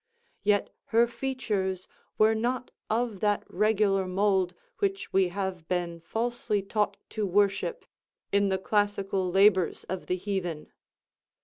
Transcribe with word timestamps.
Yet 0.41 0.71
her 0.85 1.05
features 1.05 1.87
were 2.17 2.33
not 2.33 2.71
of 2.89 3.19
that 3.19 3.43
regular 3.47 4.07
mould 4.07 4.55
which 4.79 5.13
we 5.13 5.27
have 5.27 5.67
been 5.67 5.99
falsely 6.01 6.63
taught 6.63 6.97
to 7.09 7.27
worship 7.27 7.85
in 8.31 8.49
the 8.49 8.57
classical 8.57 9.29
labors 9.29 9.83
of 9.83 10.07
the 10.07 10.15
heathen. 10.15 10.71